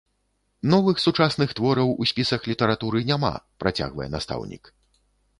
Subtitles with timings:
[0.73, 3.31] Новых сучасных твораў у спісах літаратуры няма,
[3.65, 4.63] працягвае настаўнік.